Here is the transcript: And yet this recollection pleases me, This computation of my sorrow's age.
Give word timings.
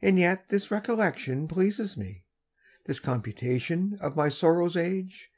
And 0.00 0.18
yet 0.18 0.48
this 0.48 0.70
recollection 0.70 1.46
pleases 1.46 1.94
me, 1.94 2.24
This 2.86 3.00
computation 3.00 3.98
of 4.00 4.16
my 4.16 4.30
sorrow's 4.30 4.78
age. 4.78 5.30